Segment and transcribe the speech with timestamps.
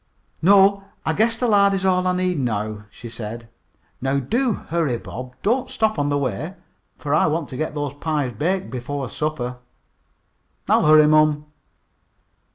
[0.41, 3.47] "No, I guess the lard is all I need now," she said.
[4.01, 5.35] "Now do hurry, Bob.
[5.43, 6.55] Don't stop on the way,
[6.97, 9.59] for I want to get these pies baked before supper."
[10.67, 11.45] "I'll hurry, mom."